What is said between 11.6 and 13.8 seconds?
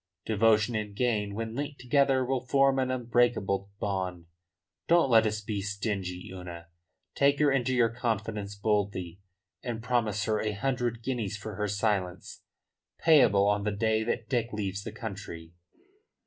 silence payable on the